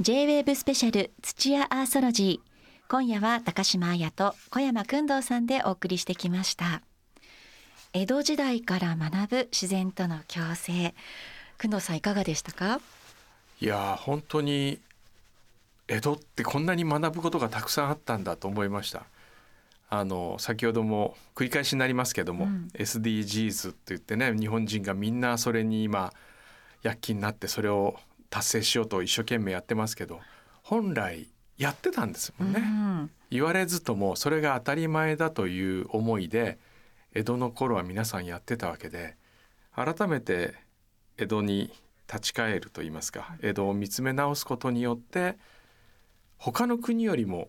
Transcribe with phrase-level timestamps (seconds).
[0.00, 6.80] J-WAVE スペシャル土屋アーソロジー今夜は高島彩と小山君堂さんでお送りしてきました。
[7.92, 10.94] 江戸時代から学ぶ自然との共生。
[11.58, 12.80] 君堂さんいかがでしたか？
[13.60, 14.80] いや本当に
[15.86, 19.04] 江戸ってこんなに学ぶことがたくさんあったんだと思いました。
[19.90, 26.10] あの先ほども繰り返しになりますけども、うん、SDGs って言ってね日本人がみんなそれに今
[26.82, 27.96] 躍起になってそれを
[28.30, 30.20] 達成しようと一生懸命やってますけど
[30.62, 31.28] 本来
[31.58, 36.58] やってたんですもんね、うん、言われずともそれが当たり前だという思いで
[37.12, 39.16] 江戸の頃は皆さんやってたわけで
[39.74, 40.54] 改めて
[41.18, 41.72] 江戸に
[42.08, 45.36] 立ち返ると言いますか江戸を見つめ直すことによって
[46.38, 47.48] 他の国よりも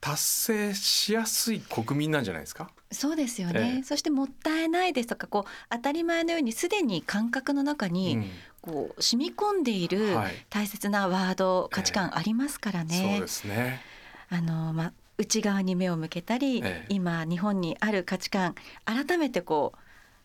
[0.00, 2.70] 達成しやすい国民なんじゃないですか？
[2.92, 8.30] そうですよね、ええ、そしてもったいないですとかこう当たり前のようにすでに感覚の中に
[8.62, 10.16] こう染み込んでいる
[10.48, 13.12] 大切なワード、はい、価値観ありますからね。
[13.12, 13.80] え、そうですね。
[14.28, 18.54] あの、ま、内側に目を向けたり、今日本にある価値観
[18.84, 19.78] 改めてこう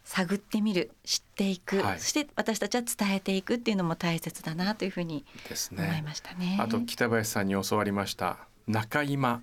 [0.03, 5.25] 探ってみる知っていく、はい、そして私たちは伝えていくっていうのも大切だなというふうに
[5.71, 6.57] 思いましたね。
[6.57, 6.57] ね。
[6.61, 9.41] あと北林さんに教わりました中今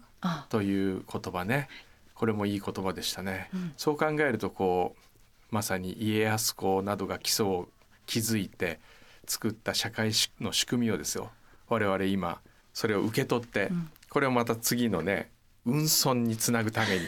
[0.49, 1.69] という言葉ね。
[2.15, 7.69] これもいい言葉でしたね、うん、そう考えるとこうまさに家康公などが基礎を
[8.07, 8.79] 築いて
[9.27, 11.33] 作った社会の仕組みをですよ。
[11.69, 12.41] 我々今
[12.73, 15.31] それを受け取って、うん、これをまた次のね
[15.67, 17.07] 運送につなぐために。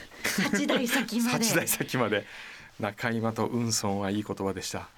[0.53, 1.45] 8代先まで。
[1.45, 2.27] 8代先まで。
[2.81, 4.89] 中今と運送はいい言葉でした。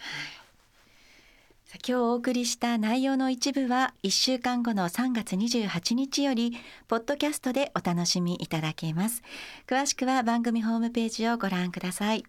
[1.84, 6.56] 今日お送りした内容の一部は1週間後の3月28日より
[6.88, 9.22] ポッドキャストでお楽しみいただけます。
[9.66, 12.24] 詳しくは番組ホームページをご覧ください。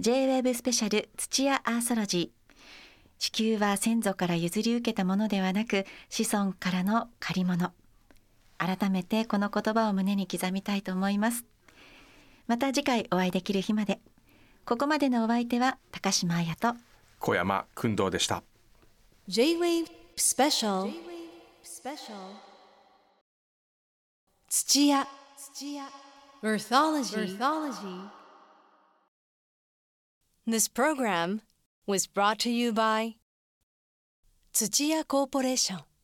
[0.00, 2.60] J-WAVE スペシャル土屋アーソロジー。
[3.18, 7.72] 地球は先祖から譲り受けたものではなく子孫からの借り物。
[8.58, 11.44] 改めてこの言葉を胸に刻みたいと思います。
[12.46, 14.00] また次回お会いできる日まで。
[14.64, 16.74] ここまでのお相手は高島彩と。
[17.18, 18.42] 小山君堂でした
[19.28, 20.92] J-Wave スペシャル
[24.48, 25.06] 土屋
[25.36, 25.88] 土屋
[26.42, 27.36] Earthology.
[27.36, 28.10] Earthology
[30.46, 31.40] This program
[31.86, 33.16] was brought to you by
[34.52, 35.95] 土屋コーポレーション